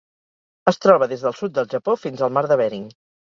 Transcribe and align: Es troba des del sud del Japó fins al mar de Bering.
Es 0.71 0.79
troba 0.85 1.07
des 1.11 1.25
del 1.27 1.37
sud 1.41 1.53
del 1.59 1.69
Japó 1.75 1.95
fins 2.05 2.23
al 2.29 2.35
mar 2.39 2.45
de 2.53 2.59
Bering. 2.65 2.89